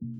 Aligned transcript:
thank 0.00 0.12
you 0.16 0.19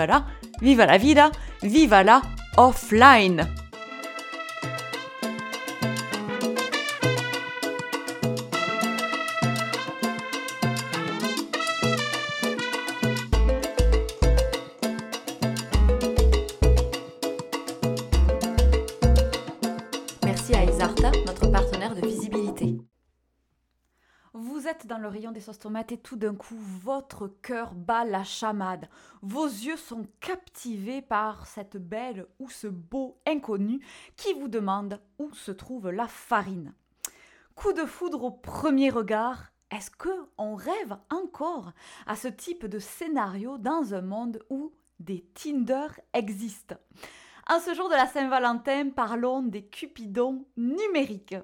viva 0.61 0.85
la 0.85 0.97
vida, 0.97 1.31
viva 1.61 2.03
la 2.03 2.21
offline. 2.57 3.47
Merci 20.23 20.55
à 20.55 20.63
Isarta, 20.63 21.11
notre 21.25 21.51
partenaire 21.51 21.95
de 21.95 22.01
dans 24.87 24.97
le 24.97 25.07
rayon 25.07 25.31
des 25.31 25.39
sauces 25.39 25.59
tomates 25.59 25.91
et 25.91 25.97
tout 25.97 26.15
d'un 26.15 26.35
coup, 26.35 26.57
votre 26.57 27.27
cœur 27.27 27.73
bat 27.73 28.05
la 28.05 28.23
chamade. 28.23 28.89
Vos 29.21 29.45
yeux 29.45 29.77
sont 29.77 30.05
captivés 30.19 31.01
par 31.01 31.47
cette 31.47 31.77
belle 31.77 32.25
ou 32.39 32.49
ce 32.49 32.67
beau 32.67 33.19
inconnu 33.27 33.83
qui 34.15 34.33
vous 34.33 34.47
demande 34.47 34.99
où 35.19 35.33
se 35.33 35.51
trouve 35.51 35.89
la 35.89 36.07
farine. 36.07 36.73
Coup 37.55 37.73
de 37.73 37.85
foudre 37.85 38.23
au 38.23 38.31
premier 38.31 38.89
regard, 38.89 39.51
est-ce 39.71 39.91
que 39.91 40.09
on 40.37 40.55
rêve 40.55 40.97
encore 41.09 41.71
à 42.05 42.15
ce 42.15 42.27
type 42.27 42.65
de 42.65 42.79
scénario 42.79 43.57
dans 43.57 43.93
un 43.93 44.01
monde 44.01 44.43
où 44.49 44.73
des 44.99 45.25
Tinder 45.33 45.87
existent? 46.13 46.75
En 47.49 47.59
ce 47.59 47.73
jour 47.73 47.89
de 47.89 47.95
la 47.95 48.07
Saint-Valentin, 48.07 48.89
parlons 48.89 49.41
des 49.41 49.65
cupidons 49.65 50.45
numériques. 50.57 51.35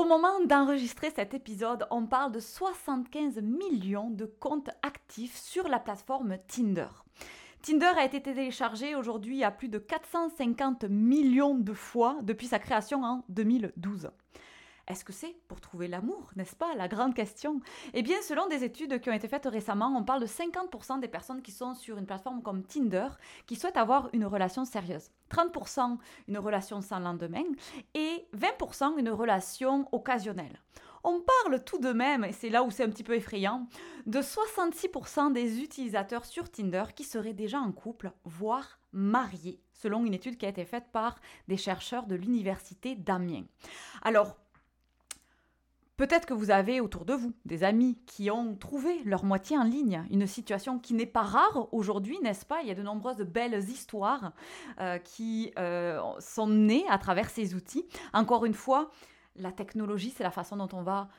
Au 0.00 0.06
moment 0.06 0.40
d'enregistrer 0.46 1.10
cet 1.14 1.34
épisode, 1.34 1.86
on 1.90 2.06
parle 2.06 2.32
de 2.32 2.40
75 2.40 3.42
millions 3.42 4.08
de 4.08 4.24
comptes 4.24 4.70
actifs 4.82 5.36
sur 5.36 5.68
la 5.68 5.78
plateforme 5.78 6.38
Tinder. 6.48 6.86
Tinder 7.60 7.92
a 7.98 8.06
été 8.06 8.22
téléchargé 8.22 8.94
aujourd'hui 8.94 9.44
à 9.44 9.50
plus 9.50 9.68
de 9.68 9.76
450 9.76 10.84
millions 10.84 11.54
de 11.54 11.74
fois 11.74 12.16
depuis 12.22 12.46
sa 12.46 12.58
création 12.58 13.02
en 13.04 13.24
2012. 13.28 14.10
Est-ce 14.90 15.04
que 15.04 15.12
c'est 15.12 15.36
pour 15.46 15.60
trouver 15.60 15.86
l'amour, 15.86 16.32
n'est-ce 16.34 16.56
pas 16.56 16.74
La 16.74 16.88
grande 16.88 17.14
question? 17.14 17.60
Eh 17.94 18.02
bien, 18.02 18.20
selon 18.22 18.48
des 18.48 18.64
études 18.64 19.00
qui 19.00 19.08
ont 19.08 19.12
été 19.12 19.28
faites 19.28 19.46
récemment, 19.46 19.94
on 19.96 20.02
parle 20.02 20.20
de 20.20 20.26
50% 20.26 20.98
des 20.98 21.06
personnes 21.06 21.42
qui 21.42 21.52
sont 21.52 21.74
sur 21.74 21.96
une 21.96 22.06
plateforme 22.06 22.42
comme 22.42 22.64
Tinder 22.64 23.06
qui 23.46 23.54
souhaitent 23.54 23.76
avoir 23.76 24.10
une 24.12 24.24
relation 24.24 24.64
sérieuse. 24.64 25.12
30% 25.30 25.96
une 26.26 26.38
relation 26.38 26.80
sans 26.80 26.98
lendemain 26.98 27.44
et 27.94 28.26
20% 28.36 28.98
une 28.98 29.10
relation 29.10 29.88
occasionnelle. 29.92 30.60
On 31.04 31.20
parle 31.20 31.62
tout 31.62 31.78
de 31.78 31.92
même, 31.92 32.24
et 32.24 32.32
c'est 32.32 32.50
là 32.50 32.64
où 32.64 32.72
c'est 32.72 32.82
un 32.82 32.90
petit 32.90 33.04
peu 33.04 33.14
effrayant, 33.14 33.68
de 34.06 34.20
66% 34.20 35.32
des 35.32 35.62
utilisateurs 35.62 36.24
sur 36.24 36.50
Tinder 36.50 36.86
qui 36.96 37.04
seraient 37.04 37.32
déjà 37.32 37.60
en 37.60 37.70
couple, 37.70 38.10
voire 38.24 38.80
mariés, 38.92 39.62
selon 39.72 40.04
une 40.04 40.14
étude 40.14 40.36
qui 40.36 40.46
a 40.46 40.50
été 40.50 40.64
faite 40.64 40.88
par 40.92 41.20
des 41.46 41.56
chercheurs 41.56 42.06
de 42.06 42.16
l'université 42.16 42.96
d'Amiens. 42.96 43.46
Alors, 44.02 44.36
Peut-être 46.00 46.24
que 46.24 46.32
vous 46.32 46.50
avez 46.50 46.80
autour 46.80 47.04
de 47.04 47.12
vous 47.12 47.34
des 47.44 47.62
amis 47.62 47.98
qui 48.06 48.30
ont 48.30 48.56
trouvé 48.56 49.02
leur 49.04 49.22
moitié 49.22 49.58
en 49.58 49.64
ligne, 49.64 50.02
une 50.10 50.26
situation 50.26 50.78
qui 50.78 50.94
n'est 50.94 51.04
pas 51.04 51.20
rare 51.20 51.68
aujourd'hui, 51.72 52.18
n'est-ce 52.22 52.46
pas? 52.46 52.62
Il 52.62 52.68
y 52.68 52.70
a 52.70 52.74
de 52.74 52.82
nombreuses 52.82 53.18
belles 53.18 53.68
histoires 53.68 54.32
euh, 54.80 54.96
qui 54.96 55.52
euh, 55.58 56.00
sont 56.18 56.46
nées 56.46 56.86
à 56.88 56.96
travers 56.96 57.28
ces 57.28 57.54
outils. 57.54 57.86
Encore 58.14 58.46
une 58.46 58.54
fois, 58.54 58.90
la 59.36 59.52
technologie, 59.52 60.08
c'est 60.08 60.22
la 60.22 60.30
façon 60.30 60.56
dont 60.56 60.70
on 60.72 60.80
va 60.82 61.10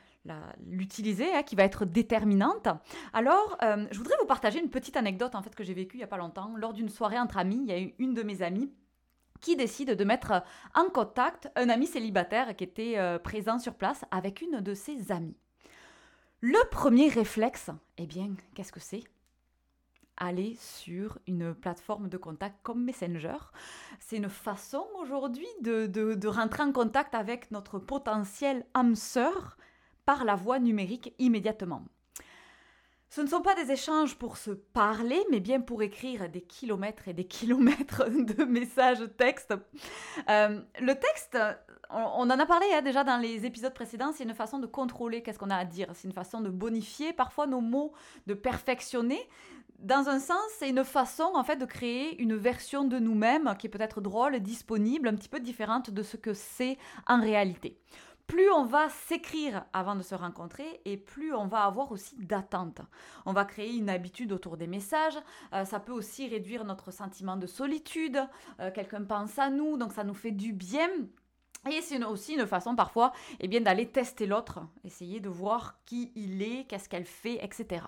l'utiliser 0.66 1.32
hein, 1.32 1.44
qui 1.44 1.54
va 1.54 1.62
être 1.62 1.84
déterminante. 1.84 2.66
Alors, 3.12 3.56
euh, 3.62 3.86
je 3.92 3.98
voudrais 3.98 4.16
vous 4.20 4.26
partager 4.26 4.58
une 4.58 4.70
petite 4.70 4.96
anecdote 4.96 5.36
en 5.36 5.42
fait 5.42 5.54
que 5.54 5.62
j'ai 5.62 5.74
vécue 5.74 5.98
il 5.98 6.00
n'y 6.00 6.04
a 6.04 6.08
pas 6.08 6.16
longtemps. 6.16 6.56
Lors 6.56 6.72
d'une 6.72 6.88
soirée 6.88 7.20
entre 7.20 7.38
amis, 7.38 7.60
il 7.62 7.68
y 7.68 7.72
a 7.72 7.80
eu 7.80 7.94
une 8.00 8.14
de 8.14 8.24
mes 8.24 8.42
amies 8.42 8.72
qui 9.42 9.56
décide 9.56 9.90
de 9.90 10.04
mettre 10.04 10.42
en 10.74 10.88
contact 10.88 11.50
un 11.56 11.68
ami 11.68 11.86
célibataire 11.86 12.56
qui 12.56 12.64
était 12.64 12.94
euh, 12.96 13.18
présent 13.18 13.58
sur 13.58 13.74
place 13.74 14.06
avec 14.10 14.40
une 14.40 14.60
de 14.60 14.72
ses 14.72 15.12
amies. 15.12 15.36
Le 16.40 16.58
premier 16.70 17.08
réflexe, 17.08 17.70
eh 17.98 18.06
bien, 18.06 18.34
qu'est-ce 18.54 18.72
que 18.72 18.80
c'est? 18.80 19.04
Aller 20.16 20.56
sur 20.58 21.18
une 21.26 21.54
plateforme 21.54 22.08
de 22.08 22.16
contact 22.16 22.56
comme 22.62 22.84
Messenger. 22.84 23.36
C'est 24.00 24.16
une 24.16 24.28
façon 24.28 24.84
aujourd'hui 25.00 25.46
de, 25.60 26.26
rentrer 26.26 26.62
en 26.62 26.72
contact 26.72 27.14
avec 27.14 27.50
notre 27.50 27.78
potentiel 27.78 28.64
âme 28.74 28.94
par 30.04 30.24
la 30.24 30.34
voie 30.34 30.58
numérique 30.58 31.14
immédiatement. 31.18 31.84
Ce 33.14 33.20
ne 33.20 33.26
sont 33.26 33.42
pas 33.42 33.54
des 33.54 33.70
échanges 33.70 34.16
pour 34.16 34.38
se 34.38 34.52
parler, 34.52 35.22
mais 35.30 35.40
bien 35.40 35.60
pour 35.60 35.82
écrire 35.82 36.30
des 36.30 36.40
kilomètres 36.40 37.08
et 37.08 37.12
des 37.12 37.24
kilomètres 37.28 38.08
de 38.08 38.44
messages 38.44 39.04
textes. 39.18 39.52
Euh, 40.30 40.62
le 40.80 40.94
texte, 40.94 41.36
on, 41.90 42.30
en 42.30 42.30
a 42.30 42.46
parlé 42.46 42.64
hein, 42.72 42.80
déjà 42.80 43.04
dans 43.04 43.18
les 43.18 43.44
épisodes 43.44 43.74
précédents, 43.74 44.12
c'est 44.14 44.24
une 44.24 44.32
façon 44.32 44.58
de 44.58 44.66
contrôler 44.66 45.22
qu'est-ce 45.22 45.38
qu'on 45.38 45.50
a 45.50 45.56
à 45.56 45.66
dire. 45.66 45.88
C'est 45.92 46.08
une 46.08 46.14
façon 46.14 46.40
de 46.40 46.48
bonifier 46.48 47.12
parfois 47.12 47.46
nos 47.46 47.60
mots, 47.60 47.92
de 48.26 48.32
perfectionner. 48.32 49.20
Dans 49.78 50.08
un 50.08 50.18
sens, 50.18 50.48
c'est 50.58 50.70
une 50.70 50.82
façon 50.82 51.32
en 51.34 51.44
fait 51.44 51.56
de 51.56 51.66
créer 51.66 52.18
une 52.18 52.36
version 52.36 52.84
de 52.84 52.98
nous-mêmes 52.98 53.54
qui 53.58 53.66
est 53.66 53.70
peut-être 53.70 54.00
drôle, 54.00 54.40
disponible, 54.40 55.08
un 55.08 55.16
petit 55.16 55.28
peu 55.28 55.40
différente 55.40 55.90
de 55.90 56.02
ce 56.02 56.16
que 56.16 56.32
c'est 56.32 56.78
en 57.06 57.20
réalité 57.20 57.76
plus 58.26 58.50
on 58.50 58.64
va 58.64 58.88
s'écrire 58.88 59.64
avant 59.72 59.94
de 59.94 60.02
se 60.02 60.14
rencontrer 60.14 60.80
et 60.84 60.96
plus 60.96 61.34
on 61.34 61.46
va 61.46 61.64
avoir 61.64 61.92
aussi 61.92 62.16
d'attente. 62.16 62.80
On 63.26 63.32
va 63.32 63.44
créer 63.44 63.76
une 63.76 63.90
habitude 63.90 64.32
autour 64.32 64.56
des 64.56 64.66
messages. 64.66 65.18
Euh, 65.52 65.64
ça 65.64 65.80
peut 65.80 65.92
aussi 65.92 66.28
réduire 66.28 66.64
notre 66.64 66.90
sentiment 66.90 67.36
de 67.36 67.46
solitude. 67.46 68.18
Euh, 68.60 68.70
quelqu'un 68.70 69.04
pense 69.04 69.38
à 69.38 69.50
nous, 69.50 69.76
donc 69.76 69.92
ça 69.92 70.04
nous 70.04 70.14
fait 70.14 70.30
du 70.30 70.52
bien. 70.52 70.88
Et 71.70 71.80
c'est 71.80 72.02
aussi 72.04 72.34
une 72.34 72.46
façon 72.46 72.74
parfois 72.74 73.12
eh 73.38 73.46
bien, 73.46 73.60
d'aller 73.60 73.88
tester 73.88 74.26
l'autre, 74.26 74.60
essayer 74.84 75.20
de 75.20 75.28
voir 75.28 75.78
qui 75.84 76.10
il 76.16 76.42
est, 76.42 76.64
qu'est-ce 76.64 76.88
qu'elle 76.88 77.06
fait, 77.06 77.44
etc. 77.44 77.86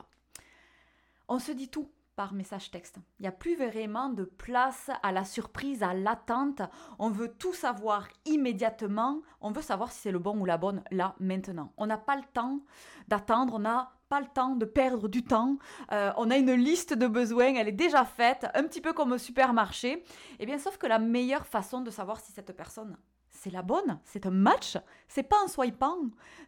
On 1.29 1.39
se 1.39 1.53
dit 1.53 1.69
tout 1.69 1.91
par 2.17 2.33
message 2.33 2.71
texte. 2.71 2.99
Il 3.19 3.23
n'y 3.23 3.29
a 3.29 3.33
plus 3.33 3.57
vraiment 3.57 4.09
de 4.09 4.25
place 4.25 4.91
à 5.03 5.13
la 5.13 5.25
surprise, 5.25 5.83
à 5.83 5.95
l'attente. 5.95 6.63
On 6.99 7.11
veut 7.11 7.29
tout 7.29 7.55
savoir 7.55 8.09
immédiatement. 8.25 9.21
On 9.41 9.51
veut 9.51 9.63
savoir 9.63 9.93
si 9.93 10.01
c'est 10.01 10.11
le 10.11 10.19
bon 10.19 10.39
ou 10.39 10.45
la 10.45 10.57
bonne 10.57 10.83
là, 10.91 11.15
maintenant. 11.21 11.73
On 11.77 11.87
n'a 11.87 11.99
pas 11.99 12.17
le 12.17 12.25
temps 12.33 12.61
d'attendre, 13.09 13.55
on 13.55 13.59
n'a 13.61 13.93
pas 14.09 14.21
le 14.21 14.27
temps 14.27 14.55
de 14.57 14.65
perdre 14.65 15.09
du 15.09 15.25
temps. 15.25 15.59
Euh, 15.93 16.13
on 16.17 16.31
a 16.31 16.37
une 16.37 16.53
liste 16.53 16.95
de 16.95 17.07
besoins, 17.07 17.55
elle 17.55 17.69
est 17.69 17.73
déjà 17.73 18.05
faite, 18.05 18.47
un 18.55 18.63
petit 18.65 18.81
peu 18.81 18.93
comme 18.93 19.13
au 19.13 19.19
supermarché. 19.19 19.93
Et 19.93 20.05
eh 20.41 20.47
bien, 20.47 20.59
sauf 20.59 20.79
que 20.79 20.87
la 20.87 20.99
meilleure 20.99 21.47
façon 21.47 21.81
de 21.81 21.91
savoir 21.91 22.21
si 22.21 22.33
cette 22.33 22.53
personne 22.53 22.97
c'est 23.45 23.51
la 23.51 23.63
bonne, 23.63 24.01
c'est 24.05 24.25
un 24.25 24.31
match, 24.31 24.79
c'est 25.07 25.25
pas 25.25 25.37
en 25.45 25.49
swipant, 25.49 25.99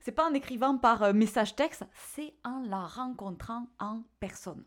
c'est 0.01 0.13
pas 0.13 0.31
en 0.31 0.33
écrivant 0.33 0.79
par 0.79 1.03
euh, 1.03 1.13
message 1.13 1.55
texte, 1.55 1.85
c'est 1.93 2.33
en 2.43 2.61
la 2.61 2.87
rencontrant 2.87 3.67
en 3.79 4.03
personne. 4.19 4.65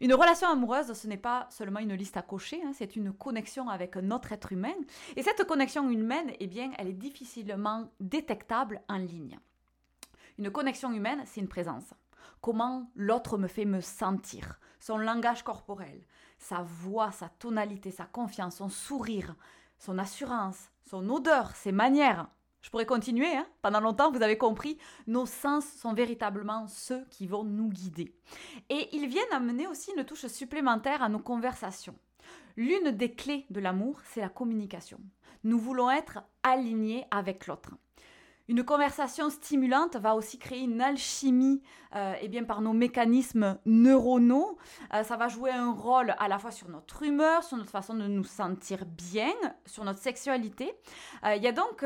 Une 0.00 0.14
relation 0.14 0.48
amoureuse, 0.48 0.94
ce 0.94 1.06
n'est 1.06 1.18
pas 1.18 1.46
seulement 1.50 1.80
une 1.80 1.94
liste 1.94 2.16
à 2.16 2.22
cocher, 2.22 2.62
hein, 2.64 2.72
c'est 2.74 2.96
une 2.96 3.12
connexion 3.12 3.68
avec 3.68 3.96
un 3.96 4.10
autre 4.10 4.32
être 4.32 4.52
humain. 4.52 4.74
Et 5.14 5.22
cette 5.22 5.44
connexion 5.44 5.90
humaine, 5.90 6.32
eh 6.40 6.46
bien, 6.46 6.72
elle 6.78 6.88
est 6.88 6.94
difficilement 6.94 7.90
détectable 8.00 8.80
en 8.88 8.96
ligne. 8.96 9.38
Une 10.38 10.50
connexion 10.50 10.90
humaine, 10.90 11.22
c'est 11.26 11.42
une 11.42 11.48
présence. 11.48 11.92
Comment 12.40 12.90
l'autre 12.94 13.36
me 13.36 13.46
fait 13.46 13.66
me 13.66 13.82
sentir, 13.82 14.58
son 14.78 14.96
langage 14.96 15.42
corporel, 15.42 16.00
sa 16.38 16.62
voix, 16.62 17.12
sa 17.12 17.28
tonalité, 17.28 17.90
sa 17.90 18.06
confiance, 18.06 18.56
son 18.56 18.70
sourire, 18.70 19.34
son 19.78 19.98
assurance, 19.98 20.70
son 20.82 21.10
odeur, 21.10 21.54
ses 21.54 21.72
manières. 21.72 22.28
Je 22.62 22.68
pourrais 22.68 22.86
continuer, 22.86 23.34
hein. 23.34 23.46
pendant 23.62 23.80
longtemps, 23.80 24.12
vous 24.12 24.22
avez 24.22 24.36
compris, 24.36 24.76
nos 25.06 25.26
sens 25.26 25.64
sont 25.66 25.94
véritablement 25.94 26.66
ceux 26.68 27.04
qui 27.10 27.26
vont 27.26 27.42
nous 27.42 27.70
guider. 27.70 28.14
Et 28.68 28.88
ils 28.94 29.08
viennent 29.08 29.32
amener 29.32 29.66
aussi 29.66 29.92
une 29.96 30.04
touche 30.04 30.26
supplémentaire 30.26 31.02
à 31.02 31.08
nos 31.08 31.18
conversations. 31.18 31.96
L'une 32.56 32.90
des 32.90 33.12
clés 33.12 33.46
de 33.48 33.60
l'amour, 33.60 34.00
c'est 34.04 34.20
la 34.20 34.28
communication. 34.28 35.00
Nous 35.42 35.58
voulons 35.58 35.90
être 35.90 36.18
alignés 36.42 37.06
avec 37.10 37.46
l'autre. 37.46 37.72
Une 38.50 38.64
conversation 38.64 39.30
stimulante 39.30 39.94
va 39.94 40.16
aussi 40.16 40.36
créer 40.36 40.62
une 40.62 40.80
alchimie 40.80 41.62
euh, 41.94 42.14
eh 42.20 42.26
bien, 42.26 42.42
par 42.42 42.62
nos 42.62 42.72
mécanismes 42.72 43.60
neuronaux. 43.64 44.58
Euh, 44.92 45.04
ça 45.04 45.16
va 45.16 45.28
jouer 45.28 45.52
un 45.52 45.70
rôle 45.70 46.16
à 46.18 46.26
la 46.26 46.36
fois 46.40 46.50
sur 46.50 46.68
notre 46.68 47.04
humeur, 47.04 47.44
sur 47.44 47.56
notre 47.56 47.70
façon 47.70 47.94
de 47.94 48.08
nous 48.08 48.24
sentir 48.24 48.86
bien, 48.86 49.32
sur 49.66 49.84
notre 49.84 50.00
sexualité. 50.00 50.74
Euh, 51.24 51.36
il 51.36 51.44
y 51.44 51.46
a 51.46 51.52
donc 51.52 51.84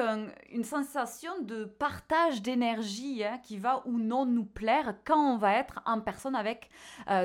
une 0.50 0.64
sensation 0.64 1.32
de 1.42 1.66
partage 1.66 2.40
d'énergie 2.40 3.22
hein, 3.22 3.38
qui 3.42 3.58
va 3.58 3.82
ou 3.86 3.98
non 3.98 4.24
nous 4.24 4.46
plaire 4.46 4.94
quand 5.04 5.34
on 5.34 5.36
va 5.36 5.52
être 5.52 5.82
en 5.84 6.00
personne 6.00 6.34
avec 6.34 6.70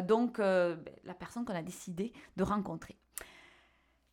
donc, 0.05 0.39
la 0.39 1.13
personne 1.17 1.45
qu'on 1.45 1.55
a 1.55 1.61
décidé 1.61 2.11
de 2.35 2.43
rencontrer. 2.43 2.97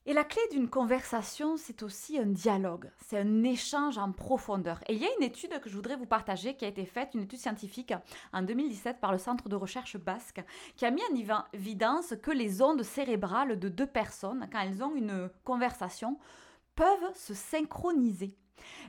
Et 0.08 0.12
la 0.12 0.23
clé 0.23 0.41
d'une 0.53 0.69
conversation, 0.69 1.56
c'est 1.56 1.82
aussi 1.82 2.17
un 2.17 2.26
dialogue, 2.26 2.93
c'est 2.97 3.19
un 3.19 3.43
échange 3.43 3.99
en 3.99 4.12
profondeur. 4.12 4.79
Et 4.87 4.94
il 4.94 5.03
y 5.03 5.05
a 5.05 5.08
une 5.19 5.25
étude 5.25 5.58
que 5.58 5.69
je 5.69 5.75
voudrais 5.75 5.97
vous 5.97 6.06
partager 6.06 6.55
qui 6.55 6.64
a 6.64 6.69
été 6.69 6.87
faite, 6.87 7.14
une 7.14 7.23
étude 7.23 7.41
scientifique 7.41 7.93
en 8.32 8.43
2017 8.43 9.00
par 9.00 9.11
le 9.11 9.19
Centre 9.19 9.49
de 9.49 9.56
recherche 9.56 9.97
basque, 9.97 10.44
qui 10.76 10.87
a 10.87 10.93
mis 10.93 11.03
en 11.03 11.44
évidence 11.53 12.14
que 12.23 12.31
les 12.31 12.62
ondes 12.62 12.85
cérébrales 12.85 13.58
de 13.58 13.69
deux 13.69 13.88
personnes, 13.88 14.49
quand 14.53 14.61
elles 14.61 14.85
ont 14.85 14.94
une 14.94 15.29
conversation, 15.43 16.20
peuvent 16.76 17.14
se 17.17 17.35
synchroniser. 17.35 18.37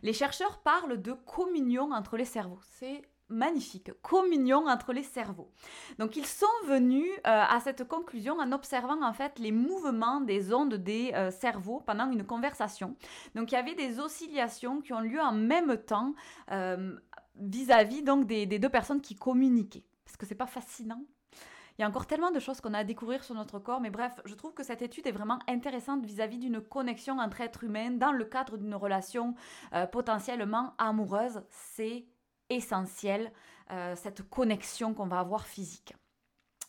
Les 0.03 0.13
chercheurs 0.13 0.59
parlent 0.59 1.01
de 1.01 1.13
communion 1.13 1.93
entre 1.93 2.17
les 2.17 2.25
cerveaux. 2.25 2.61
C'est 2.61 3.01
magnifique, 3.29 3.91
communion 4.01 4.67
entre 4.67 4.93
les 4.93 5.03
cerveaux. 5.03 5.51
Donc 5.99 6.15
ils 6.15 6.25
sont 6.25 6.45
venus 6.65 7.09
euh, 7.19 7.19
à 7.23 7.59
cette 7.59 7.87
conclusion 7.87 8.39
en 8.39 8.51
observant 8.51 9.01
en 9.01 9.13
fait 9.13 9.37
les 9.39 9.51
mouvements 9.51 10.21
des 10.21 10.53
ondes 10.53 10.75
des 10.75 11.11
euh, 11.13 11.31
cerveaux 11.31 11.81
pendant 11.85 12.09
une 12.11 12.23
conversation. 12.23 12.95
Donc 13.35 13.51
il 13.51 13.55
y 13.55 13.57
avait 13.57 13.75
des 13.75 13.99
oscillations 13.99 14.81
qui 14.81 14.93
ont 14.93 15.01
lieu 15.01 15.19
en 15.19 15.33
même 15.33 15.77
temps 15.77 16.13
euh, 16.51 16.97
vis-à-vis 17.35 18.01
donc 18.01 18.25
des, 18.25 18.45
deux 18.45 18.69
personnes 18.69 19.01
qui 19.01 19.15
communiquaient. 19.15 19.85
Parce 20.05 20.17
que 20.17 20.25
c'est 20.25 20.35
pas 20.35 20.47
fascinant. 20.47 21.03
Il 21.77 21.83
y 21.83 21.85
a 21.85 21.87
encore 21.87 22.07
tellement 22.07 22.31
de 22.31 22.39
choses 22.39 22.59
qu'on 22.59 22.73
a 22.73 22.79
à 22.79 22.83
découvrir 22.83 23.23
sur 23.23 23.35
notre 23.35 23.59
corps, 23.59 23.81
mais 23.81 23.91
bref, 23.91 24.19
je 24.25 24.33
trouve 24.33 24.51
que 24.55 24.63
cette 24.63 24.81
étude 24.81 25.05
est 25.05 25.11
vraiment 25.11 25.37
intéressante 25.47 26.03
vis-à-vis 26.03 26.39
d'une 26.39 26.59
connexion 26.59 27.19
entre 27.19 27.41
êtres 27.41 27.65
humains 27.65 27.91
dans 27.91 28.11
le 28.11 28.25
cadre 28.25 28.57
d'une 28.57 28.73
relation 28.73 29.35
potentiellement 29.91 30.73
amoureuse. 30.79 31.43
C'est 31.51 32.07
essentiel, 32.49 33.31
euh, 33.71 33.95
cette 33.95 34.23
connexion 34.29 34.93
qu'on 34.93 35.07
va 35.07 35.19
avoir 35.19 35.45
physique. 35.45 35.93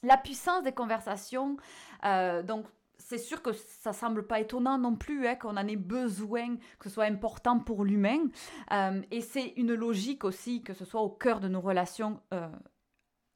La 0.03 0.17
puissance 0.17 0.63
des 0.63 0.73
conversations, 0.73 1.57
euh, 2.05 2.43
donc 2.43 2.67
c'est 2.99 3.19
sûr 3.19 3.43
que 3.43 3.53
ça 3.53 3.93
semble 3.93 4.27
pas 4.27 4.41
étonnant 4.41 4.79
non 4.79 4.97
plus 4.97 5.27
hein, 5.27 5.37
qu'on 5.37 5.57
en 5.57 5.67
ait 5.67 5.77
besoin, 5.77 6.57
que 6.79 6.89
ce 6.89 6.91
soit 6.91 7.05
important 7.05 7.59
pour 7.59 7.85
l'humain. 7.85 8.27
Euh, 8.73 9.01
et 9.11 9.21
c'est 9.21 9.55
une 9.57 9.75
logique 9.75 10.25
aussi 10.25 10.63
que 10.63 10.75
ce 10.75 10.85
soit 10.85 11.01
au 11.01 11.11
cœur 11.11 11.41
de 11.41 11.49
nos 11.49 11.61
relations 11.61 12.21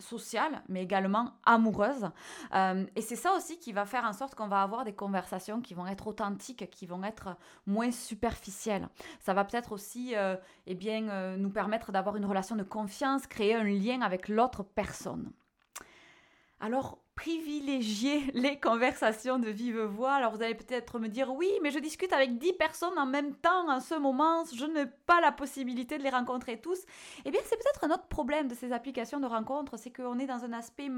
sociale, 0.02 0.62
mais 0.69 0.82
également 0.82 1.32
amoureuse. 1.44 2.10
Euh, 2.54 2.84
et 2.96 3.00
c'est 3.00 3.16
ça 3.16 3.32
aussi 3.34 3.58
qui 3.58 3.72
va 3.72 3.87
faire 3.87 4.04
en 4.04 4.12
sorte 4.12 4.34
qu'on 4.34 4.49
va 4.49 4.62
avoir 4.62 4.84
des 4.84 4.93
conversations 4.93 5.60
qui 5.60 5.75
vont 5.75 5.87
être 5.87 6.06
authentiques, 6.06 6.69
qui 6.70 6.87
vont 6.87 7.02
être 7.04 7.37
moins 7.66 7.90
superficielles. 7.90 8.88
Ça 9.20 9.34
va 9.34 9.44
peut-être 9.44 9.72
aussi 9.72 10.14
euh, 10.14 10.37
eh 10.66 10.75
bien, 10.75 11.08
euh, 11.08 11.37
nous 11.37 11.50
permettre 11.50 11.93
d'avoir 11.93 12.16
une 12.16 12.26
relation 12.26 12.56
de 12.56 12.62
confiance, 12.62 13.26
créer 13.26 13.54
un 13.54 13.64
lien 13.64 14.02
avec 14.02 14.28
l'autre 14.28 14.62
personne. 14.62 15.32
Alors, 16.60 17.01
privilégier 17.14 18.31
les 18.35 18.59
conversations 18.59 19.38
de 19.38 19.49
vive 19.49 19.81
voix. 19.81 20.12
Alors 20.12 20.35
vous 20.35 20.43
allez 20.43 20.55
peut-être 20.55 20.99
me 20.99 21.09
dire 21.09 21.32
oui, 21.32 21.50
mais 21.62 21.70
je 21.70 21.79
discute 21.79 22.12
avec 22.12 22.38
10 22.38 22.55
personnes 22.55 22.99
en 22.99 23.06
même 23.06 23.35
temps 23.35 23.70
en 23.70 23.81
ce 23.81 23.94
moment, 23.94 24.44
je 24.55 24.67
n'ai 24.67 24.87
pas 25.06 25.20
la 25.20 25.32
possibilité 25.32 25.99
de 25.99 26.03
les 26.03 26.11
rencontrer 26.11 26.61
tous. 26.61 26.81
Eh 27.25 27.31
bien, 27.31 27.41
c'est 27.44 27.56
peut-être 27.56 27.85
un 27.85 27.91
autre 27.91 28.06
problème 28.06 28.49
de 28.49 28.55
ces 28.55 28.73
applications 28.73 29.20
de 29.20 29.26
rencontres, 29.26 29.76
c'est 29.76 29.91
qu'on 29.91 30.19
est 30.19 30.26
dans 30.26 30.44
un 30.44 30.53
aspect 30.53 30.88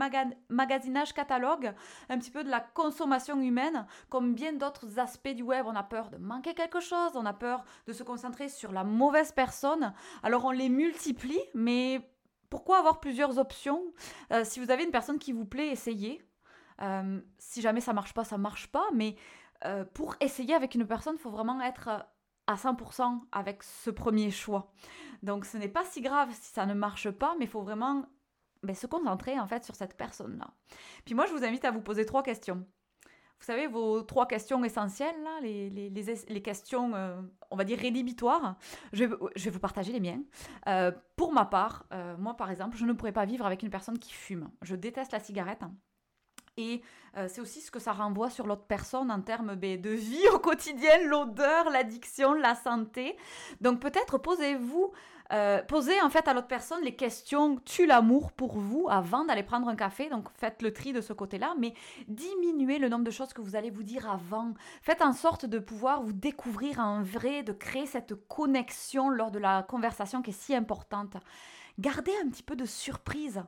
magasinage 0.48 1.12
catalogue, 1.12 1.72
un 2.08 2.18
petit 2.18 2.30
peu 2.30 2.44
de 2.44 2.50
la 2.50 2.60
consommation 2.60 3.40
humaine, 3.40 3.86
comme 4.08 4.34
bien 4.34 4.52
d'autres 4.52 4.98
aspects 4.98 5.28
du 5.28 5.42
web. 5.42 5.66
On 5.66 5.76
a 5.76 5.82
peur 5.82 6.10
de 6.10 6.16
manquer 6.16 6.54
quelque 6.54 6.80
chose, 6.80 7.12
on 7.14 7.26
a 7.26 7.32
peur 7.32 7.64
de 7.86 7.92
se 7.92 8.02
concentrer 8.02 8.48
sur 8.48 8.72
la 8.72 8.84
mauvaise 8.84 9.32
personne. 9.32 9.92
Alors 10.22 10.44
on 10.44 10.50
les 10.50 10.68
multiplie, 10.68 11.40
mais 11.54 12.00
pourquoi 12.50 12.78
avoir 12.78 13.00
plusieurs 13.00 13.38
options? 13.38 13.82
Euh, 14.32 14.44
Si 14.44 14.60
vous 14.60 14.70
avez 14.70 14.84
une 14.84 14.90
personne 14.90 15.18
qui 15.18 15.32
vous 15.32 15.44
plaît, 15.44 15.68
essayez. 15.68 16.22
Euh, 16.82 17.20
si 17.38 17.60
jamais 17.60 17.80
ça 17.80 17.92
marche 17.92 18.14
pas, 18.14 18.24
ça 18.24 18.38
marche 18.38 18.68
pas. 18.68 18.86
Mais 18.94 19.16
euh, 19.64 19.84
pour 19.84 20.16
essayer 20.20 20.54
avec 20.54 20.74
une 20.74 20.86
personne, 20.86 21.14
il 21.16 21.20
faut 21.20 21.30
vraiment 21.30 21.60
être 21.60 22.06
à 22.46 22.54
100% 22.56 23.20
avec 23.32 23.62
ce 23.62 23.90
premier 23.90 24.30
choix. 24.30 24.72
Donc 25.22 25.46
ce 25.46 25.56
n'est 25.56 25.68
pas 25.68 25.84
si 25.84 26.00
grave 26.00 26.30
si 26.32 26.52
ça 26.52 26.66
ne 26.66 26.74
marche 26.74 27.10
pas, 27.10 27.34
mais 27.38 27.46
il 27.46 27.50
faut 27.50 27.62
vraiment 27.62 28.04
ben, 28.62 28.74
se 28.74 28.86
concentrer 28.86 29.38
en 29.38 29.46
fait 29.46 29.64
sur 29.64 29.74
cette 29.74 29.96
personne-là. 29.96 30.50
Puis 31.04 31.14
moi, 31.14 31.26
je 31.26 31.32
vous 31.32 31.44
invite 31.44 31.64
à 31.64 31.70
vous 31.70 31.80
poser 31.80 32.04
trois 32.04 32.22
questions 32.22 32.66
vous 33.38 33.46
savez, 33.46 33.66
vos 33.66 34.02
trois 34.02 34.26
questions 34.26 34.64
essentielles, 34.64 35.14
les, 35.42 35.68
les, 35.68 35.90
les, 35.90 36.42
questions, 36.42 36.94
euh, 36.94 37.20
on 37.50 37.56
va 37.56 37.64
dire, 37.64 37.78
rédhibitoires, 37.78 38.56
je 38.92 39.04
vais, 39.04 39.16
je 39.36 39.44
vais 39.44 39.50
vous 39.50 39.58
partager 39.58 39.92
les 39.92 40.00
miens. 40.00 40.22
Euh, 40.68 40.92
pour 41.16 41.32
ma 41.32 41.44
part, 41.44 41.84
euh, 41.92 42.16
moi, 42.16 42.34
par 42.36 42.50
exemple, 42.50 42.76
je 42.76 42.86
ne 42.86 42.92
pourrais 42.92 43.12
pas 43.12 43.26
vivre 43.26 43.44
avec 43.44 43.62
une 43.62 43.70
personne 43.70 43.98
qui 43.98 44.12
fume. 44.12 44.50
Je 44.62 44.76
déteste 44.76 45.12
la 45.12 45.20
cigarette. 45.20 45.62
Et 46.56 46.82
c'est 47.28 47.40
aussi 47.40 47.60
ce 47.60 47.70
que 47.70 47.78
ça 47.78 47.92
renvoie 47.92 48.28
sur 48.28 48.44
l'autre 48.44 48.64
personne 48.66 49.08
en 49.10 49.20
termes 49.20 49.54
ben, 49.54 49.80
de 49.80 49.90
vie 49.90 50.28
au 50.32 50.40
quotidien, 50.40 50.98
l'odeur, 51.04 51.70
l'addiction, 51.70 52.34
la 52.34 52.56
santé. 52.56 53.16
Donc 53.60 53.78
peut-être 53.78 54.18
posez-vous 54.18 54.92
euh, 55.32 55.62
posez 55.62 56.00
en 56.02 56.10
fait 56.10 56.28
à 56.28 56.34
l'autre 56.34 56.48
personne 56.48 56.82
les 56.84 56.94
questions 56.94 57.56
tu 57.64 57.86
l'amour 57.86 58.32
pour 58.32 58.58
vous 58.58 58.86
avant 58.90 59.24
d'aller 59.24 59.42
prendre 59.42 59.68
un 59.68 59.76
café. 59.76 60.08
Donc 60.08 60.28
faites 60.36 60.60
le 60.62 60.72
tri 60.72 60.92
de 60.92 61.00
ce 61.00 61.12
côté-là, 61.12 61.54
mais 61.58 61.74
diminuez 62.08 62.78
le 62.78 62.88
nombre 62.88 63.04
de 63.04 63.10
choses 63.10 63.32
que 63.32 63.40
vous 63.40 63.56
allez 63.56 63.70
vous 63.70 63.82
dire 63.82 64.10
avant. 64.10 64.52
Faites 64.82 65.02
en 65.02 65.12
sorte 65.12 65.46
de 65.46 65.58
pouvoir 65.58 66.02
vous 66.02 66.12
découvrir 66.12 66.78
en 66.78 67.02
vrai, 67.02 67.42
de 67.42 67.52
créer 67.52 67.86
cette 67.86 68.14
connexion 68.28 69.08
lors 69.08 69.30
de 69.30 69.38
la 69.38 69.62
conversation 69.62 70.20
qui 70.20 70.30
est 70.30 70.38
si 70.38 70.54
importante. 70.54 71.16
Gardez 71.78 72.12
un 72.22 72.28
petit 72.28 72.42
peu 72.42 72.54
de 72.54 72.66
surprise 72.66 73.42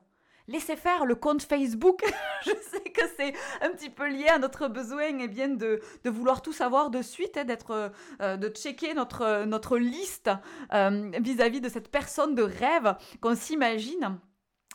laissez 0.48 0.76
faire 0.76 1.04
le 1.04 1.14
compte 1.14 1.42
Facebook. 1.42 2.02
je 2.44 2.50
sais 2.50 2.90
que 2.90 3.02
c'est 3.16 3.34
un 3.60 3.70
petit 3.70 3.90
peu 3.90 4.08
lié 4.08 4.28
à 4.28 4.38
notre 4.38 4.68
besoin 4.68 5.18
eh 5.18 5.28
bien, 5.28 5.48
de, 5.48 5.80
de 6.04 6.10
vouloir 6.10 6.42
tout 6.42 6.52
savoir 6.52 6.90
de 6.90 7.02
suite, 7.02 7.36
hein, 7.36 7.44
d'être, 7.44 7.92
euh, 8.20 8.36
de 8.36 8.48
checker 8.48 8.94
notre, 8.94 9.44
notre 9.44 9.78
liste 9.78 10.30
euh, 10.72 11.10
vis-à-vis 11.20 11.60
de 11.60 11.68
cette 11.68 11.90
personne 11.90 12.34
de 12.34 12.42
rêve 12.42 12.96
qu'on 13.20 13.34
s'imagine. 13.34 14.18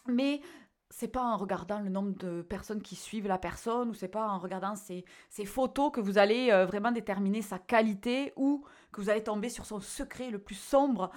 Mais 0.08 0.42
c'est 0.90 1.08
pas 1.08 1.24
en 1.24 1.38
regardant 1.38 1.80
le 1.80 1.90
nombre 1.90 2.18
de 2.18 2.42
personnes 2.42 2.82
qui 2.82 2.98
suivent 2.98 3.28
la 3.28 3.38
personne 3.38 3.90
ou 3.90 3.94
c'est 3.94 4.10
pas 4.10 4.28
en 4.28 4.40
regardant 4.40 4.76
ses, 4.76 5.06
photos 5.46 5.90
que 5.92 6.02
vous 6.02 6.18
allez 6.18 6.52
euh, 6.52 6.66
vraiment 6.66 6.92
déterminer 6.92 7.42
sa 7.42 7.60
qualité 7.60 8.34
ou 8.36 8.66
que 8.92 9.00
vous 9.00 9.10
allez 9.10 9.24
tomber 9.24 9.48
sur 9.48 9.66
son 9.66 9.80
secret 9.80 10.32
le 10.32 10.40
plus 10.40 10.56
sombre. 10.56 11.12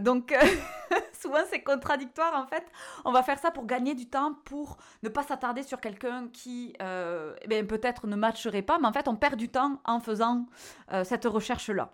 Donc 0.00 0.34
souvent 1.20 1.40
c'est 1.50 1.62
contradictoire 1.62 2.34
en 2.34 2.46
fait. 2.46 2.64
On 3.04 3.12
va 3.12 3.22
faire 3.22 3.38
ça 3.38 3.50
pour 3.50 3.66
gagner 3.66 3.94
du 3.94 4.08
temps, 4.08 4.34
pour 4.44 4.78
ne 5.02 5.08
pas 5.08 5.22
s'attarder 5.22 5.62
sur 5.62 5.80
quelqu'un 5.80 6.28
qui 6.32 6.74
euh, 6.82 7.34
eh 7.50 7.62
peut-être 7.62 8.06
ne 8.06 8.16
matcherait 8.16 8.62
pas, 8.62 8.78
mais 8.78 8.86
en 8.86 8.92
fait 8.92 9.08
on 9.08 9.16
perd 9.16 9.36
du 9.36 9.48
temps 9.48 9.80
en 9.84 10.00
faisant 10.00 10.46
cette 11.04 11.24
recherche-là. 11.24 11.92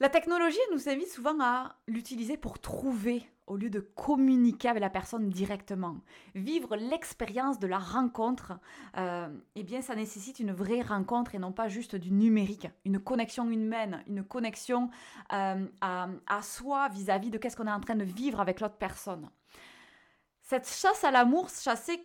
La 0.00 0.08
technologie 0.08 0.58
nous 0.72 0.88
invite 0.88 1.10
souvent 1.10 1.38
à 1.40 1.74
l'utiliser 1.88 2.36
pour 2.36 2.60
trouver 2.60 3.28
au 3.48 3.56
lieu 3.56 3.70
de 3.70 3.80
communiquer 3.80 4.68
avec 4.68 4.80
la 4.80 4.90
personne 4.90 5.28
directement. 5.28 5.96
Vivre 6.34 6.76
l'expérience 6.76 7.58
de 7.58 7.66
la 7.66 7.78
rencontre, 7.78 8.52
euh, 8.96 9.28
eh 9.56 9.62
bien, 9.62 9.80
ça 9.80 9.94
nécessite 9.94 10.38
une 10.38 10.52
vraie 10.52 10.82
rencontre 10.82 11.34
et 11.34 11.38
non 11.38 11.52
pas 11.52 11.68
juste 11.68 11.96
du 11.96 12.12
numérique, 12.12 12.68
une 12.84 13.00
connexion 13.00 13.50
humaine, 13.50 14.04
une 14.06 14.22
connexion 14.22 14.90
euh, 15.32 15.66
à, 15.80 16.42
soi 16.42 16.88
vis-à-vis 16.88 17.30
de 17.30 17.38
qu'est-ce 17.38 17.56
qu'on 17.56 17.66
est 17.66 17.72
en 17.72 17.80
train 17.80 17.96
de 17.96 18.04
vivre 18.04 18.40
avec 18.40 18.60
l'autre 18.60 18.76
personne. 18.76 19.28
Cette 20.42 20.68
chasse 20.68 21.04
à 21.04 21.10
l'amour, 21.10 21.50
sachez, 21.50 21.98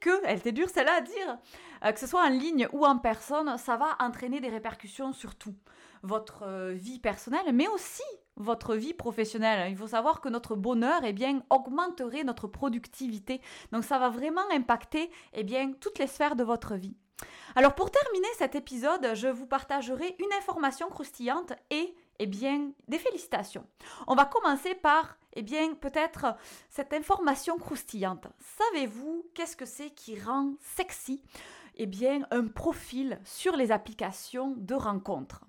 que, 0.00 0.24
elle 0.24 0.38
était 0.38 0.52
dure 0.52 0.70
celle-là 0.70 0.96
à 0.98 1.00
dire, 1.00 1.38
euh, 1.84 1.92
que 1.92 2.00
ce 2.00 2.06
soit 2.06 2.24
en 2.24 2.30
ligne 2.30 2.68
ou 2.72 2.86
en 2.86 2.98
personne, 2.98 3.58
ça 3.58 3.76
va 3.76 3.96
entraîner 4.00 4.40
des 4.40 4.48
répercussions 4.48 5.12
sur 5.12 5.34
tout. 5.34 5.54
Votre 6.02 6.72
vie 6.72 6.98
personnelle, 6.98 7.52
mais 7.52 7.68
aussi 7.68 8.02
votre 8.36 8.74
vie 8.74 8.94
professionnelle. 8.94 9.70
Il 9.70 9.76
faut 9.76 9.88
savoir 9.88 10.20
que 10.20 10.28
notre 10.28 10.56
bonheur 10.56 11.02
eh 11.04 11.12
bien, 11.12 11.42
augmenterait 11.50 12.24
notre 12.24 12.48
productivité. 12.48 13.40
Donc 13.72 13.84
ça 13.84 13.98
va 13.98 14.08
vraiment 14.08 14.48
impacter 14.52 15.10
eh 15.32 15.44
bien, 15.44 15.72
toutes 15.72 15.98
les 15.98 16.06
sphères 16.06 16.36
de 16.36 16.44
votre 16.44 16.74
vie. 16.74 16.96
Alors 17.54 17.74
pour 17.74 17.90
terminer 17.90 18.28
cet 18.36 18.54
épisode, 18.54 19.14
je 19.14 19.28
vous 19.28 19.46
partagerai 19.46 20.16
une 20.18 20.32
information 20.38 20.88
croustillante 20.88 21.52
et 21.70 21.94
eh 22.18 22.26
bien, 22.26 22.70
des 22.88 22.98
félicitations. 22.98 23.66
On 24.06 24.14
va 24.14 24.24
commencer 24.24 24.74
par, 24.74 25.16
eh 25.32 25.42
bien, 25.42 25.74
peut-être 25.74 26.36
cette 26.68 26.92
information 26.92 27.58
croustillante. 27.58 28.28
Savez-vous 28.38 29.26
qu'est-ce 29.34 29.56
que 29.56 29.66
c'est 29.66 29.90
qui 29.90 30.20
rend 30.20 30.54
sexy 30.60 31.22
Eh 31.76 31.86
bien, 31.86 32.26
un 32.30 32.46
profil 32.46 33.18
sur 33.24 33.56
les 33.56 33.72
applications 33.72 34.54
de 34.56 34.74
rencontres? 34.74 35.44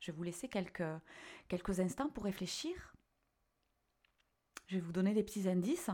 Je 0.00 0.10
vais 0.10 0.16
vous 0.16 0.22
laisser 0.22 0.48
quelques, 0.48 1.80
instants 1.80 2.08
pour 2.08 2.24
réfléchir. 2.24 2.94
je 4.66 4.76
vais 4.76 4.80
vous 4.80 4.92
donner 4.92 5.14
des 5.14 5.22
petits 5.22 5.48
indices. 5.48 5.90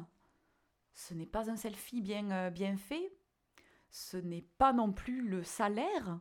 Ce 0.94 1.14
n'est 1.14 1.26
pas 1.26 1.50
un 1.50 1.56
selfie 1.56 2.00
bien, 2.00 2.30
euh, 2.30 2.76
fait. 2.76 3.12
Ce 3.90 4.16
n'est 4.16 4.46
pas 4.58 4.72
non 4.72 4.92
plus 4.92 5.28
le 5.28 5.42
salaire. 5.42 6.20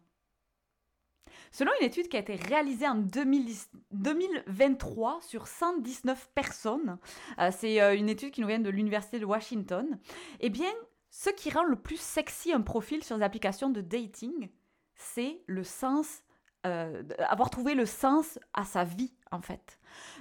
Selon 1.51 1.71
une 1.79 1.85
étude 1.85 2.07
qui 2.07 2.17
a 2.17 2.19
été 2.19 2.35
réalisée 2.35 2.87
en 2.87 2.95
2023 2.95 5.21
sur 5.21 5.47
119 5.47 6.31
personnes, 6.33 6.97
euh, 7.39 7.51
c'est 7.51 7.79
euh, 7.81 7.95
une 7.95 8.09
étude 8.09 8.31
qui 8.31 8.41
nous 8.41 8.47
vient 8.47 8.59
de 8.59 8.69
l'Université 8.69 9.19
de 9.19 9.25
Washington, 9.25 9.99
eh 10.39 10.49
bien, 10.49 10.71
ce 11.09 11.29
qui 11.29 11.51
rend 11.51 11.63
le 11.63 11.75
plus 11.75 11.99
sexy 11.99 12.53
un 12.53 12.61
profil 12.61 13.03
sur 13.03 13.17
les 13.17 13.23
applications 13.23 13.69
de 13.69 13.81
dating, 13.81 14.49
c'est 14.95 15.41
le 15.45 15.63
sens, 15.63 16.23
avoir 16.63 17.49
trouvé 17.49 17.75
le 17.75 17.85
sens 17.85 18.39
à 18.53 18.63
sa 18.63 18.83
vie 18.83 19.13
en 19.33 19.41
fait. 19.41 19.79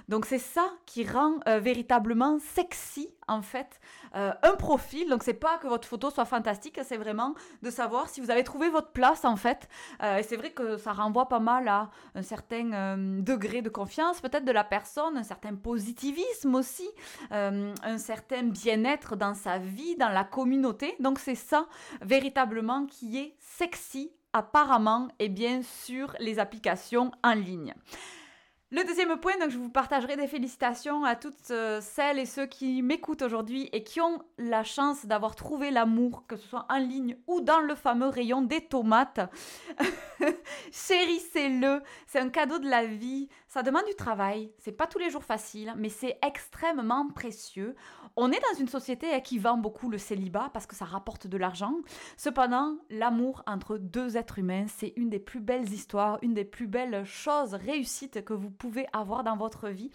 Donc 0.09 0.25
c'est 0.25 0.39
ça 0.39 0.67
qui 0.85 1.05
rend 1.05 1.39
euh, 1.47 1.59
véritablement 1.59 2.39
sexy 2.39 3.09
en 3.27 3.41
fait 3.41 3.79
euh, 4.15 4.31
un 4.43 4.55
profil. 4.55 5.09
Donc 5.09 5.23
c'est 5.23 5.33
pas 5.33 5.57
que 5.57 5.67
votre 5.67 5.87
photo 5.87 6.09
soit 6.09 6.25
fantastique, 6.25 6.79
c'est 6.83 6.97
vraiment 6.97 7.35
de 7.61 7.69
savoir 7.69 8.09
si 8.09 8.21
vous 8.21 8.31
avez 8.31 8.43
trouvé 8.43 8.69
votre 8.69 8.91
place 8.91 9.23
en 9.23 9.35
fait. 9.35 9.69
Euh, 10.01 10.17
et 10.17 10.23
c'est 10.23 10.35
vrai 10.35 10.51
que 10.51 10.77
ça 10.77 10.93
renvoie 10.93 11.29
pas 11.29 11.39
mal 11.39 11.67
à 11.67 11.89
un 12.15 12.21
certain 12.21 12.97
degré 12.97 13.61
de 13.61 13.69
confiance 13.69 14.21
peut-être 14.21 14.45
de 14.45 14.51
la 14.51 14.63
personne, 14.63 15.17
un 15.17 15.23
certain 15.23 15.55
positivisme 15.55 16.55
aussi, 16.55 16.89
un 17.31 17.97
certain 17.97 18.43
bien-être 18.43 19.15
dans 19.15 19.33
sa 19.33 19.57
vie, 19.57 19.95
dans 19.95 20.09
la 20.09 20.23
communauté. 20.23 20.95
Donc 20.99 21.19
c'est 21.19 21.35
ça 21.35 21.67
véritablement 22.01 22.85
qui 22.85 23.17
est 23.17 23.35
sexy 23.39 24.11
apparemment 24.33 25.07
et 25.19 25.29
bien 25.29 25.61
sur 25.61 26.15
les 26.19 26.39
applications 26.39 27.11
en 27.23 27.33
ligne. 27.33 27.73
Le 28.75 28.83
deuxième 28.83 29.19
point, 29.19 29.37
donc 29.39 29.51
je 29.51 29.59
vous 29.59 29.69
partagerai 29.69 30.17
des 30.17 30.25
félicitations 30.25 31.03
à 31.03 31.15
toutes 31.15 31.51
euh, 31.51 31.79
celles 31.79 32.17
et 32.17 32.25
ceux 32.25 32.47
qui 32.47 32.81
m'écoutent 32.81 33.21
aujourd'hui 33.21 33.69
et 33.71 33.83
qui 33.83 34.01
ont 34.01 34.23
la 34.39 34.63
chance 34.63 35.05
d'avoir 35.05 35.35
trouvé 35.35 35.69
l'amour, 35.69 36.25
que 36.27 36.35
ce 36.35 36.47
soit 36.47 36.65
en 36.69 36.79
ligne 36.79 37.15
ou 37.27 37.39
dans 37.41 37.59
le 37.59 37.75
fameux 37.75 38.07
rayon 38.07 38.41
des 38.41 38.61
tomates. 38.61 39.19
Chérissez-le, 40.71 41.83
c'est 42.07 42.19
un 42.19 42.29
cadeau 42.29 42.57
de 42.57 42.67
la 42.67 42.83
vie. 42.87 43.29
Ça 43.53 43.61
demande 43.61 43.85
du 43.85 43.93
travail, 43.93 44.51
c'est 44.57 44.71
pas 44.71 44.87
tous 44.87 44.97
les 44.97 45.11
jours 45.11 45.23
facile, 45.23 45.75
mais 45.77 45.89
c'est 45.89 46.17
extrêmement 46.25 47.07
précieux. 47.09 47.75
On 48.15 48.31
est 48.31 48.39
dans 48.39 48.59
une 48.59 48.67
société 48.67 49.21
qui 49.21 49.37
vend 49.37 49.57
beaucoup 49.57 49.91
le 49.91 49.99
célibat 49.99 50.49
parce 50.53 50.65
que 50.65 50.75
ça 50.75 50.85
rapporte 50.85 51.27
de 51.27 51.37
l'argent. 51.37 51.75
Cependant, 52.17 52.79
l'amour 52.89 53.43
entre 53.45 53.77
deux 53.77 54.17
êtres 54.17 54.39
humains, 54.39 54.65
c'est 54.67 54.93
une 54.95 55.11
des 55.11 55.19
plus 55.19 55.39
belles 55.39 55.71
histoires, 55.71 56.17
une 56.23 56.33
des 56.33 56.45
plus 56.45 56.65
belles 56.65 57.03
choses 57.05 57.53
réussites 57.53 58.25
que 58.25 58.33
vous 58.33 58.49
pouvez 58.49 58.87
avoir 58.91 59.23
dans 59.23 59.37
votre 59.37 59.69
vie. 59.69 59.91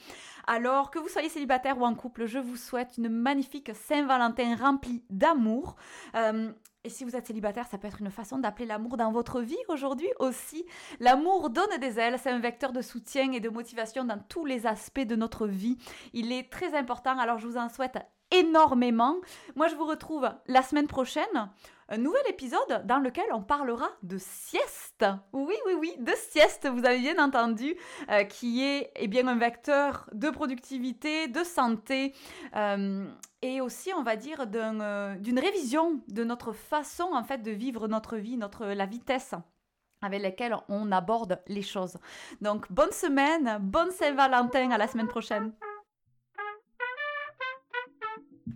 Alors 0.46 0.92
que 0.92 1.00
vous 1.00 1.08
soyez 1.08 1.28
célibataire 1.28 1.80
ou 1.80 1.84
en 1.84 1.96
couple, 1.96 2.26
je 2.26 2.38
vous 2.38 2.54
souhaite 2.54 2.96
une 2.96 3.08
magnifique 3.08 3.72
Saint-Valentin 3.74 4.54
remplie 4.54 5.02
d'amour. 5.10 5.74
Euh, 6.14 6.52
et 6.88 6.90
si 6.90 7.04
vous 7.04 7.16
êtes 7.16 7.26
célibataire, 7.26 7.66
ça 7.66 7.76
peut 7.76 7.86
être 7.86 8.00
une 8.00 8.10
façon 8.10 8.38
d'appeler 8.38 8.64
l'amour 8.64 8.96
dans 8.96 9.12
votre 9.12 9.42
vie 9.42 9.58
aujourd'hui 9.68 10.08
aussi. 10.20 10.64
L'amour 11.00 11.50
donne 11.50 11.78
des 11.82 11.98
ailes, 11.98 12.18
c'est 12.18 12.30
un 12.30 12.38
vecteur 12.38 12.72
de 12.72 12.80
soutien 12.80 13.30
et 13.32 13.40
de 13.40 13.50
motivation 13.50 14.06
dans 14.06 14.18
tous 14.30 14.46
les 14.46 14.66
aspects 14.66 15.00
de 15.00 15.14
notre 15.14 15.46
vie. 15.46 15.76
Il 16.14 16.32
est 16.32 16.50
très 16.50 16.74
important, 16.74 17.18
alors 17.18 17.36
je 17.36 17.46
vous 17.46 17.58
en 17.58 17.68
souhaite 17.68 17.98
énormément. 18.30 19.16
Moi, 19.54 19.68
je 19.68 19.74
vous 19.74 19.84
retrouve 19.84 20.30
la 20.46 20.62
semaine 20.62 20.86
prochaine 20.86 21.50
un 21.88 21.98
nouvel 21.98 22.22
épisode 22.28 22.84
dans 22.84 22.98
lequel 22.98 23.26
on 23.32 23.42
parlera 23.42 23.88
de 24.02 24.18
sieste. 24.18 25.04
Oui, 25.32 25.54
oui, 25.66 25.72
oui, 25.78 25.94
de 25.98 26.12
sieste, 26.16 26.68
vous 26.68 26.84
avez 26.84 26.98
bien 26.98 27.22
entendu, 27.22 27.76
euh, 28.10 28.24
qui 28.24 28.62
est 28.62 28.90
eh 28.96 29.08
bien, 29.08 29.26
un 29.26 29.38
vecteur 29.38 30.08
de 30.12 30.30
productivité, 30.30 31.28
de 31.28 31.42
santé. 31.44 32.14
Euh, 32.56 33.06
et 33.40 33.60
aussi, 33.60 33.92
on 33.94 34.02
va 34.02 34.16
dire, 34.16 34.44
euh, 34.54 35.16
d'une 35.16 35.38
révision 35.38 36.02
de 36.08 36.24
notre 36.24 36.52
façon 36.52 37.10
en 37.12 37.22
fait 37.22 37.42
de 37.42 37.52
vivre 37.52 37.88
notre 37.88 38.16
vie, 38.16 38.36
notre 38.36 38.66
la 38.66 38.86
vitesse 38.86 39.34
avec 40.02 40.22
laquelle 40.22 40.56
on 40.68 40.92
aborde 40.92 41.40
les 41.48 41.62
choses. 41.62 41.96
Donc 42.40 42.70
bonne 42.70 42.92
semaine, 42.92 43.58
bonne 43.60 43.90
Saint-Valentin, 43.90 44.70
à 44.70 44.78
la 44.78 44.86
semaine 44.86 45.08
prochaine. 45.08 45.52